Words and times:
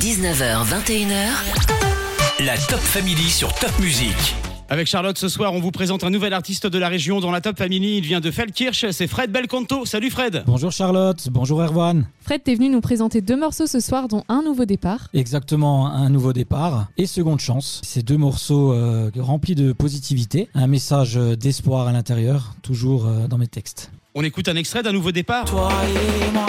19h, 0.00 0.64
21h. 0.64 2.46
La 2.46 2.56
Top 2.56 2.80
Family 2.80 3.28
sur 3.28 3.52
Top 3.52 3.70
Music. 3.78 4.34
Avec 4.70 4.86
Charlotte, 4.86 5.18
ce 5.18 5.28
soir, 5.28 5.52
on 5.52 5.60
vous 5.60 5.70
présente 5.70 6.02
un 6.02 6.08
nouvel 6.08 6.32
artiste 6.32 6.66
de 6.66 6.78
la 6.78 6.88
région 6.88 7.20
dans 7.20 7.30
la 7.30 7.42
Top 7.42 7.58
Family. 7.58 7.98
Il 7.98 8.04
vient 8.06 8.20
de 8.20 8.30
Feldkirch, 8.30 8.86
c'est 8.90 9.06
Fred 9.06 9.30
Belcanto. 9.30 9.84
Salut 9.84 10.08
Fred 10.08 10.44
Bonjour 10.46 10.72
Charlotte, 10.72 11.28
bonjour 11.30 11.62
Erwan. 11.62 12.06
Fred, 12.22 12.42
t'es 12.42 12.54
venu 12.54 12.70
nous 12.70 12.80
présenter 12.80 13.20
deux 13.20 13.36
morceaux 13.36 13.66
ce 13.66 13.80
soir, 13.80 14.08
dont 14.08 14.24
un 14.30 14.42
nouveau 14.42 14.64
départ. 14.64 15.08
Exactement, 15.12 15.88
un 15.88 16.08
nouveau 16.08 16.32
départ 16.32 16.86
et 16.96 17.04
seconde 17.04 17.40
chance. 17.40 17.82
Ces 17.84 18.02
deux 18.02 18.16
morceaux 18.16 18.72
euh, 18.72 19.10
remplis 19.18 19.54
de 19.54 19.72
positivité, 19.72 20.48
un 20.54 20.68
message 20.68 21.16
d'espoir 21.16 21.86
à 21.86 21.92
l'intérieur, 21.92 22.54
toujours 22.62 23.06
euh, 23.06 23.26
dans 23.28 23.36
mes 23.36 23.48
textes. 23.48 23.90
On 24.14 24.24
écoute 24.24 24.48
un 24.48 24.56
extrait 24.56 24.82
d'un 24.82 24.92
nouveau 24.92 25.12
départ. 25.12 25.44
Toi 25.44 25.70
et 25.84 26.32
moi. 26.32 26.46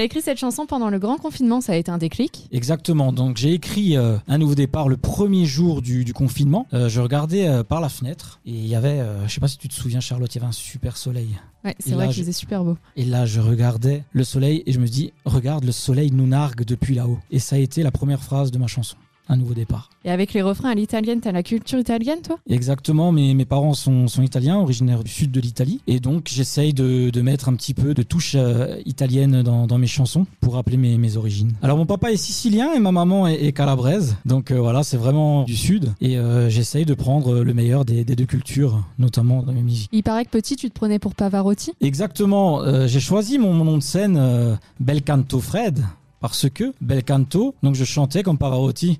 T'as 0.00 0.04
écrit 0.04 0.22
cette 0.22 0.38
chanson 0.38 0.64
pendant 0.64 0.88
le 0.88 0.98
grand 0.98 1.18
confinement, 1.18 1.60
ça 1.60 1.74
a 1.74 1.76
été 1.76 1.90
un 1.90 1.98
déclic. 1.98 2.48
Exactement, 2.52 3.12
donc 3.12 3.36
j'ai 3.36 3.52
écrit 3.52 3.98
euh, 3.98 4.16
un 4.28 4.38
nouveau 4.38 4.54
départ 4.54 4.88
le 4.88 4.96
premier 4.96 5.44
jour 5.44 5.82
du, 5.82 6.06
du 6.06 6.14
confinement. 6.14 6.66
Euh, 6.72 6.88
je 6.88 7.02
regardais 7.02 7.46
euh, 7.46 7.64
par 7.64 7.82
la 7.82 7.90
fenêtre 7.90 8.40
et 8.46 8.52
il 8.52 8.66
y 8.66 8.74
avait, 8.74 9.04
je 9.26 9.30
sais 9.34 9.42
pas 9.42 9.48
si 9.48 9.58
tu 9.58 9.68
te 9.68 9.74
souviens 9.74 10.00
Charlotte, 10.00 10.34
il 10.34 10.38
y 10.38 10.40
avait 10.40 10.48
un 10.48 10.52
super 10.52 10.96
soleil. 10.96 11.38
Ouais, 11.66 11.74
c'est 11.78 11.92
vrai 11.92 12.08
qu'il 12.08 12.22
faisait 12.22 12.32
super 12.32 12.64
beau. 12.64 12.78
Et 12.96 13.04
là, 13.04 13.26
je 13.26 13.42
regardais 13.42 14.02
le 14.12 14.24
soleil 14.24 14.62
et 14.64 14.72
je 14.72 14.80
me 14.80 14.86
dis, 14.86 15.12
regarde, 15.26 15.64
le 15.64 15.72
soleil 15.72 16.10
nous 16.12 16.26
nargue 16.26 16.64
depuis 16.64 16.94
là-haut. 16.94 17.18
Et 17.30 17.38
ça 17.38 17.56
a 17.56 17.58
été 17.58 17.82
la 17.82 17.90
première 17.90 18.22
phrase 18.22 18.50
de 18.50 18.56
ma 18.56 18.68
chanson, 18.68 18.96
un 19.30 19.36
nouveau 19.36 19.54
départ. 19.54 19.88
Et 20.04 20.10
avec 20.10 20.34
les 20.34 20.42
refrains 20.42 20.70
à 20.70 20.74
l'italienne, 20.74 21.20
t'as 21.20 21.32
la 21.32 21.42
culture 21.42 21.78
italienne, 21.78 22.20
toi? 22.22 22.38
Exactement, 22.48 23.12
mes, 23.12 23.34
mes 23.34 23.44
parents 23.44 23.74
sont, 23.74 24.08
sont 24.08 24.22
italiens, 24.22 24.58
originaires 24.58 25.04
du 25.04 25.10
sud 25.10 25.30
de 25.30 25.40
l'Italie. 25.40 25.80
Et 25.86 26.00
donc, 26.00 26.28
j'essaye 26.30 26.74
de, 26.74 27.10
de 27.10 27.20
mettre 27.22 27.48
un 27.48 27.54
petit 27.54 27.74
peu 27.74 27.94
de 27.94 28.02
touche 28.02 28.32
euh, 28.34 28.80
italienne 28.84 29.42
dans, 29.42 29.66
dans 29.66 29.78
mes 29.78 29.86
chansons 29.86 30.26
pour 30.40 30.54
rappeler 30.54 30.76
mes, 30.76 30.98
mes 30.98 31.16
origines. 31.16 31.52
Alors, 31.62 31.76
mon 31.76 31.86
papa 31.86 32.10
est 32.12 32.16
sicilien 32.16 32.72
et 32.74 32.80
ma 32.80 32.92
maman 32.92 33.28
est, 33.28 33.44
est 33.44 33.52
calabraise. 33.52 34.16
Donc, 34.24 34.50
euh, 34.50 34.60
voilà, 34.60 34.82
c'est 34.82 34.96
vraiment 34.96 35.44
du 35.44 35.56
sud. 35.56 35.92
Et 36.00 36.18
euh, 36.18 36.48
j'essaye 36.50 36.84
de 36.84 36.94
prendre 36.94 37.40
le 37.40 37.54
meilleur 37.54 37.84
des, 37.84 38.04
des 38.04 38.16
deux 38.16 38.26
cultures, 38.26 38.82
notamment 38.98 39.42
dans 39.42 39.52
mes 39.52 39.62
musiques. 39.62 39.90
Il 39.92 40.02
paraît 40.02 40.24
que 40.24 40.30
petit, 40.30 40.56
tu 40.56 40.68
te 40.68 40.74
prenais 40.74 40.98
pour 40.98 41.14
Pavarotti? 41.14 41.72
Exactement, 41.80 42.62
euh, 42.62 42.86
j'ai 42.86 43.00
choisi 43.00 43.38
mon, 43.38 43.54
mon 43.54 43.64
nom 43.64 43.78
de 43.78 43.82
scène 43.82 44.58
Belcanto 44.80 45.38
Fred 45.40 45.84
parce 46.20 46.48
que 46.50 46.72
Belcanto, 46.80 47.54
donc 47.62 47.74
je 47.74 47.84
chantais 47.84 48.22
comme 48.22 48.38
Pavarotti 48.38 48.98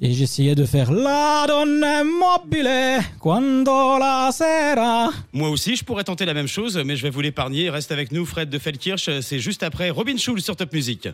et 0.00 0.12
j'essayais 0.12 0.54
de 0.54 0.64
faire 0.64 0.92
La 0.92 1.44
donna 1.46 2.04
mobile 2.04 3.02
quando 3.18 3.98
la 3.98 4.30
sera. 4.32 5.10
Moi 5.32 5.48
aussi, 5.50 5.76
je 5.76 5.84
pourrais 5.84 6.04
tenter 6.04 6.24
la 6.24 6.34
même 6.34 6.46
chose, 6.46 6.80
mais 6.84 6.96
je 6.96 7.02
vais 7.02 7.10
vous 7.10 7.20
l'épargner. 7.20 7.70
Reste 7.70 7.92
avec 7.92 8.12
nous, 8.12 8.24
Fred 8.24 8.48
de 8.50 8.58
Feldkirch. 8.58 9.20
C'est 9.20 9.40
juste 9.40 9.62
après 9.62 9.90
Robin 9.90 10.16
Schulz 10.16 10.44
sur 10.44 10.56
Top 10.56 10.72
Music. 10.72 11.08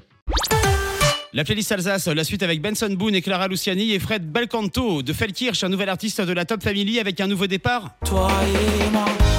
La 1.32 1.42
playlist 1.42 1.72
Alsace, 1.72 2.06
la 2.06 2.22
suite 2.22 2.44
avec 2.44 2.62
Benson 2.62 2.90
Boone 2.90 3.16
et 3.16 3.22
Clara 3.22 3.48
Luciani 3.48 3.92
et 3.92 3.98
Fred 3.98 4.30
Belcanto 4.30 5.02
de 5.02 5.12
Feldkirch, 5.12 5.64
un 5.64 5.68
nouvel 5.68 5.88
artiste 5.88 6.20
de 6.20 6.32
la 6.32 6.44
Top 6.44 6.62
Family 6.62 7.00
avec 7.00 7.20
un 7.20 7.26
nouveau 7.26 7.48
départ. 7.48 7.90
Toi 8.04 8.30
et 8.46 8.90
moi. 8.90 9.33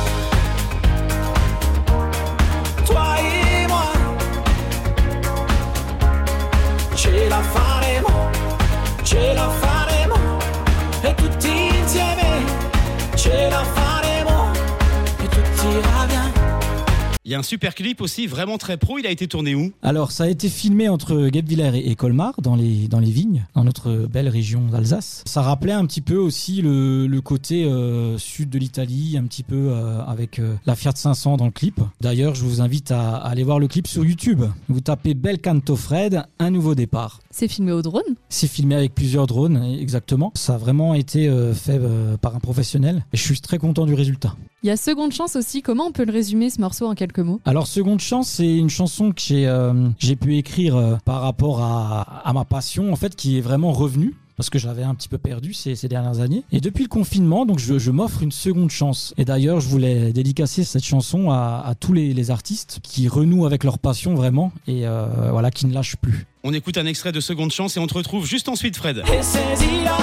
Il 17.28 17.32
y 17.32 17.34
a 17.34 17.40
un 17.40 17.44
super 17.44 17.74
clip 17.74 18.02
aussi, 18.02 18.28
vraiment 18.28 18.60
très 18.60 18.78
pro. 18.78 19.00
Il 19.00 19.08
a 19.08 19.10
été 19.10 19.28
tourné 19.28 19.56
où? 19.56 19.72
Alors 19.82 20.12
ça 20.12 20.26
a 20.26 20.28
été 20.28 20.48
filmé 20.48 20.90
entre 20.90 21.30
Guebwiller 21.30 21.72
et, 21.74 21.90
et 21.90 21.96
Colmar 21.96 22.40
dans 22.40 22.56
les, 22.56 22.88
dans 22.88 23.00
les 23.00 23.10
vignes, 23.10 23.48
dans 23.56 23.64
notre 23.64 24.06
belle 24.06 24.30
région 24.30 24.62
d'Alsace. 24.68 25.24
Ça 25.26 25.42
rappelait 25.42 25.72
un 25.72 25.88
petit 25.88 26.02
peu 26.02 26.18
aussi 26.18 26.62
le, 26.62 27.08
le 27.08 27.22
côté 27.22 27.66
euh, 27.66 28.20
sud 28.20 28.52
de 28.52 28.60
l'Italie, 28.60 29.18
un 29.18 29.24
petit 29.24 29.42
peu 29.42 29.56
euh, 29.72 30.04
avec 30.04 30.38
euh, 30.38 30.54
la 30.68 30.76
Fiat 30.76 30.92
500 30.94 31.38
dans 31.38 31.46
le 31.46 31.52
clip. 31.52 31.82
D'ailleurs 32.00 32.36
je 32.36 32.44
vous 32.44 32.62
invite 32.62 32.92
à, 32.92 33.16
à 33.16 33.30
aller 33.30 33.44
voir 33.44 33.58
le 33.58 33.68
clip 33.68 33.88
sur 33.88 34.06
YouTube. 34.06 34.44
Vous 34.70 34.82
tapez 34.82 35.16
Belcanto 35.16 35.76
Fred, 35.76 36.22
un 36.38 36.52
nouveau 36.52 36.76
départ. 36.76 37.22
C'est 37.32 37.48
filmé 37.48 37.72
au 37.72 37.82
drone? 37.82 38.04
C'est 38.30 38.48
filmé 38.48 38.76
avec 38.76 38.94
plusieurs 38.94 39.26
drones, 39.26 39.62
exactement. 39.80 40.32
Ça 40.36 40.54
a 40.54 40.58
vraiment 40.58 40.94
été 40.94 41.28
euh, 41.28 41.56
fait 41.56 41.80
euh, 41.82 42.18
par 42.18 42.36
un 42.36 42.40
professionnel 42.40 43.04
et 43.14 43.18
je 43.18 43.24
suis 43.24 43.42
très 43.42 43.58
content 43.58 43.88
du 43.88 43.96
résultat. 43.96 44.36
Il 44.66 44.70
y 44.70 44.72
a 44.72 44.78
Seconde 44.78 45.12
Chance 45.12 45.36
aussi. 45.36 45.62
Comment 45.62 45.86
on 45.86 45.92
peut 45.92 46.06
le 46.06 46.12
résumer, 46.12 46.50
ce 46.50 46.60
morceau, 46.60 46.88
en 46.88 46.96
quelques 46.96 47.20
mots? 47.20 47.40
Alors 47.46 47.68
Seconde 47.68 48.00
Chance, 48.00 48.28
c'est 48.28 48.58
une 48.58 48.72
chanson 48.72 49.12
que 49.12 49.22
j'ai 49.22 49.46
euh, 49.46 49.90
j'ai 50.00 50.16
pu 50.16 50.38
écrire 50.38 50.76
euh, 50.76 50.96
par 51.06 51.22
rapport 51.22 51.62
à, 51.62 52.24
à 52.28 52.34
ma 52.34 52.46
passion, 52.46 52.92
en 52.92 52.96
fait, 52.96 53.16
qui 53.16 53.38
est 53.38 53.42
vraiment 53.42 53.72
revenue. 53.72 54.16
Parce 54.38 54.50
que 54.50 54.58
j'avais 54.58 54.82
un 54.82 54.96
petit 54.96 55.08
peu 55.08 55.20
perdu 55.20 55.54
ces, 55.54 55.76
ces 55.76 55.88
dernières 55.88 56.20
années. 56.20 56.44
Et 56.52 56.62
depuis 56.62 56.82
le 56.82 56.90
confinement, 56.90 57.46
donc 57.46 57.60
je, 57.60 57.78
je 57.78 57.92
m'offre 57.92 58.24
une 58.24 58.32
seconde 58.32 58.72
chance. 58.72 59.14
Et 59.20 59.24
d'ailleurs, 59.24 59.60
je 59.60 59.70
voulais 59.70 60.12
dédicacer 60.12 60.64
cette 60.64 60.84
chanson 60.84 61.30
à, 61.30 61.64
à 61.64 61.76
tous 61.76 61.94
les, 61.94 62.16
les 62.16 62.32
artistes 62.32 62.80
qui 62.82 63.08
renouent 63.08 63.46
avec 63.46 63.64
leur 63.64 63.78
passion 63.78 64.16
vraiment 64.16 64.52
et 64.68 64.88
euh, 64.88 65.06
voilà, 65.30 65.52
qui 65.52 65.68
ne 65.68 65.74
lâchent 65.76 65.98
plus. 65.98 66.26
On 66.44 66.54
écoute 66.56 66.80
un 66.80 66.88
extrait 66.88 67.12
de 67.12 67.20
Seconde 67.20 67.52
Chance 67.52 67.78
et 67.78 67.80
on 67.80 67.86
te 67.86 67.94
retrouve 67.94 68.26
juste 68.26 68.50
ensuite, 68.50 68.76
Fred. 68.78 69.04
Et 69.14 69.22
saisis-la, 69.22 69.98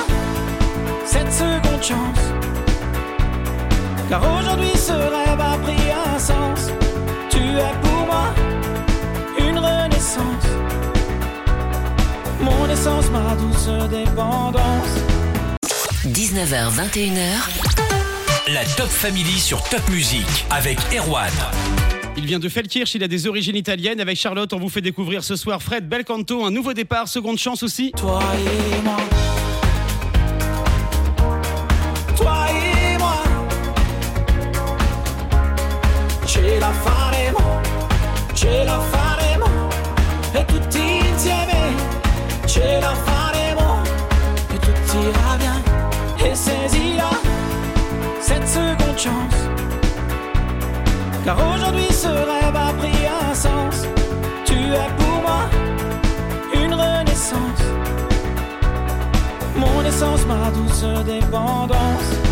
cette 1.04 1.32
seconde 1.32 1.82
chance. 1.82 2.41
Car 4.12 4.22
aujourd'hui 4.38 4.76
ce 4.76 4.92
rêve 4.92 5.40
a 5.40 5.56
pris 5.56 5.90
un 5.90 6.18
sens. 6.18 6.68
Tu 7.30 7.38
es 7.38 7.72
pour 7.80 8.04
moi 8.04 8.34
une 9.38 9.56
renaissance. 9.56 10.44
Mon 12.38 12.68
essence, 12.68 13.10
ma 13.10 13.34
douce 13.36 13.70
dépendance. 13.88 14.98
19h, 16.04 16.74
21h. 16.76 18.52
La 18.52 18.66
Top 18.76 18.88
Family 18.88 19.40
sur 19.40 19.62
Top 19.62 19.88
Music 19.88 20.26
avec 20.50 20.78
Erwan. 20.94 21.32
Il 22.18 22.26
vient 22.26 22.38
de 22.38 22.50
Feldkirch, 22.50 22.94
il 22.94 23.02
a 23.02 23.08
des 23.08 23.26
origines 23.26 23.56
italiennes. 23.56 24.02
Avec 24.02 24.18
Charlotte, 24.18 24.52
on 24.52 24.58
vous 24.58 24.68
fait 24.68 24.82
découvrir 24.82 25.24
ce 25.24 25.36
soir 25.36 25.62
Fred 25.62 25.88
Belcanto, 25.88 26.44
un 26.44 26.50
nouveau 26.50 26.74
départ, 26.74 27.08
seconde 27.08 27.38
chance 27.38 27.62
aussi. 27.62 27.92
Toi 27.92 28.20
et 28.36 28.82
moi. 28.82 28.98
Car 51.24 51.36
aujourd'hui 51.54 51.92
ce 51.92 52.06
rêve 52.06 52.54
a 52.54 52.72
pris 52.74 53.06
un 53.06 53.34
sens. 53.34 53.84
Tu 54.44 54.54
es 54.54 54.88
pour 54.96 55.22
moi 55.22 55.48
une 56.54 56.72
renaissance. 56.72 57.62
Mon 59.56 59.84
essence, 59.84 60.24
ma 60.26 60.50
douce 60.52 61.04
dépendance. 61.04 62.31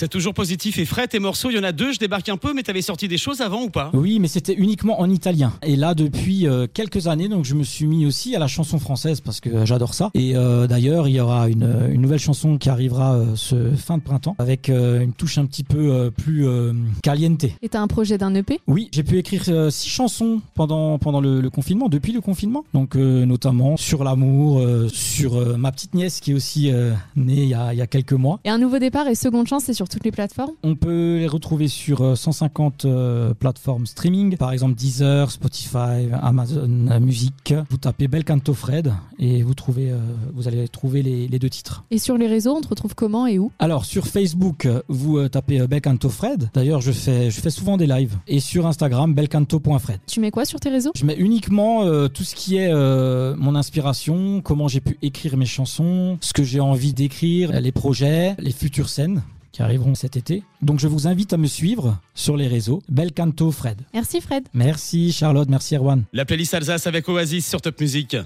C'est 0.00 0.08
toujours 0.08 0.32
positif 0.32 0.78
et 0.78 0.86
frais 0.86 1.06
tes 1.08 1.18
morceaux. 1.18 1.50
Il 1.50 1.56
y 1.56 1.58
en 1.58 1.62
a 1.62 1.72
deux, 1.72 1.92
je 1.92 1.98
débarque 1.98 2.30
un 2.30 2.38
peu, 2.38 2.54
mais 2.54 2.62
t'avais 2.62 2.80
sorti 2.80 3.06
des 3.06 3.18
choses 3.18 3.42
avant 3.42 3.64
ou 3.64 3.68
pas? 3.68 3.90
Oui, 3.92 4.18
mais 4.18 4.28
c'était 4.28 4.54
uniquement 4.54 4.98
en 4.98 5.10
italien. 5.10 5.52
Et 5.62 5.76
là, 5.76 5.94
depuis 5.94 6.46
euh, 6.46 6.66
quelques 6.72 7.06
années, 7.06 7.28
donc 7.28 7.44
je 7.44 7.54
me 7.54 7.62
suis 7.64 7.84
mis 7.84 8.06
aussi 8.06 8.34
à 8.34 8.38
la 8.38 8.46
chanson 8.46 8.78
française 8.78 9.20
parce 9.20 9.40
que 9.40 9.50
euh, 9.50 9.66
j'adore 9.66 9.92
ça. 9.92 10.10
Et 10.14 10.34
euh, 10.36 10.66
d'ailleurs, 10.66 11.06
il 11.06 11.16
y 11.16 11.20
aura 11.20 11.50
une, 11.50 11.90
une 11.92 12.00
nouvelle 12.00 12.18
chanson 12.18 12.56
qui 12.56 12.70
arrivera 12.70 13.12
euh, 13.16 13.36
ce 13.36 13.72
fin 13.72 13.98
de 13.98 14.02
printemps 14.02 14.36
avec 14.38 14.70
euh, 14.70 15.02
une 15.02 15.12
touche 15.12 15.36
un 15.36 15.44
petit 15.44 15.64
peu 15.64 15.92
euh, 15.92 16.10
plus 16.10 16.46
euh, 16.48 16.72
caliente. 17.02 17.44
Et 17.60 17.68
t'as 17.68 17.82
un 17.82 17.86
projet 17.86 18.16
d'un 18.16 18.34
EP 18.34 18.58
Oui, 18.68 18.88
j'ai 18.92 19.02
pu 19.02 19.18
écrire 19.18 19.42
euh, 19.48 19.68
six 19.68 19.90
chansons 19.90 20.40
pendant 20.54 20.98
pendant 20.98 21.20
le, 21.20 21.42
le 21.42 21.50
confinement, 21.50 21.90
depuis 21.90 22.12
le 22.14 22.22
confinement. 22.22 22.64
Donc 22.72 22.96
euh, 22.96 23.26
notamment 23.26 23.76
sur 23.76 24.02
l'amour, 24.02 24.60
euh, 24.60 24.88
sur 24.90 25.34
euh, 25.36 25.58
ma 25.58 25.70
petite 25.72 25.92
nièce 25.92 26.20
qui 26.20 26.30
est 26.30 26.34
aussi 26.34 26.72
euh, 26.72 26.94
née 27.16 27.42
il 27.42 27.48
y 27.50 27.54
a, 27.54 27.74
il 27.74 27.78
y 27.78 27.82
a 27.82 27.86
quelques 27.86 28.14
mois. 28.14 28.40
Et 28.46 28.48
un 28.48 28.56
nouveau 28.56 28.78
départ 28.78 29.06
et 29.06 29.14
Seconde 29.14 29.46
Chance, 29.46 29.64
c'est 29.66 29.74
sur 29.74 29.89
toutes 29.90 30.04
les 30.04 30.10
plateformes? 30.12 30.52
On 30.62 30.74
peut 30.76 31.18
les 31.18 31.26
retrouver 31.26 31.68
sur 31.68 32.00
euh, 32.02 32.14
150 32.14 32.84
euh, 32.84 33.34
plateformes 33.34 33.86
streaming, 33.86 34.36
par 34.36 34.52
exemple 34.52 34.74
Deezer, 34.74 35.30
Spotify, 35.30 36.08
Amazon 36.22 36.86
euh, 36.90 37.00
Music. 37.00 37.54
Vous 37.68 37.76
tapez 37.76 38.08
Bel 38.08 38.24
Canto 38.24 38.54
Fred 38.54 38.92
et 39.18 39.42
vous, 39.42 39.54
trouvez, 39.54 39.90
euh, 39.90 39.98
vous 40.32 40.48
allez 40.48 40.66
trouver 40.68 41.02
les, 41.02 41.28
les 41.28 41.38
deux 41.38 41.50
titres. 41.50 41.84
Et 41.90 41.98
sur 41.98 42.16
les 42.16 42.26
réseaux, 42.26 42.54
on 42.56 42.60
te 42.60 42.68
retrouve 42.68 42.94
comment 42.94 43.26
et 43.26 43.38
où? 43.38 43.50
Alors 43.58 43.84
sur 43.84 44.06
Facebook, 44.06 44.66
euh, 44.66 44.82
vous 44.88 45.18
euh, 45.18 45.28
tapez 45.28 45.60
euh, 45.60 45.66
Bel 45.66 45.80
Canto 45.82 46.08
Fred. 46.08 46.48
D'ailleurs, 46.54 46.80
je 46.80 46.92
fais, 46.92 47.30
je 47.30 47.40
fais 47.40 47.50
souvent 47.50 47.76
des 47.76 47.86
lives. 47.86 48.16
Et 48.26 48.40
sur 48.40 48.66
Instagram, 48.66 49.12
belcanto.fred. 49.14 49.98
Tu 50.06 50.20
mets 50.20 50.30
quoi 50.30 50.44
sur 50.44 50.60
tes 50.60 50.68
réseaux? 50.70 50.92
Je 50.94 51.04
mets 51.04 51.16
uniquement 51.16 51.82
euh, 51.84 52.08
tout 52.08 52.24
ce 52.24 52.34
qui 52.34 52.56
est 52.56 52.70
euh, 52.72 53.34
mon 53.36 53.54
inspiration, 53.54 54.40
comment 54.40 54.68
j'ai 54.68 54.80
pu 54.80 54.96
écrire 55.02 55.36
mes 55.36 55.46
chansons, 55.46 56.18
ce 56.20 56.32
que 56.32 56.42
j'ai 56.44 56.60
envie 56.60 56.92
d'écrire, 56.92 57.52
les 57.60 57.72
projets, 57.72 58.34
les 58.38 58.52
futures 58.52 58.88
scènes 58.88 59.22
qui 59.52 59.62
arriveront 59.62 59.94
cet 59.94 60.16
été. 60.16 60.42
Donc 60.62 60.80
je 60.80 60.88
vous 60.88 61.06
invite 61.06 61.32
à 61.32 61.36
me 61.36 61.46
suivre 61.46 61.98
sur 62.14 62.36
les 62.36 62.46
réseaux. 62.46 62.82
Bel 62.88 63.12
Canto 63.12 63.50
Fred. 63.50 63.80
Merci 63.94 64.20
Fred. 64.20 64.44
Merci 64.54 65.12
Charlotte, 65.12 65.48
merci 65.48 65.76
Erwan. 65.76 66.04
La 66.12 66.24
playlist 66.24 66.54
Alsace 66.54 66.86
avec 66.86 67.08
Oasis 67.08 67.48
sur 67.48 67.60
Top 67.60 67.80
Music. 67.80 68.16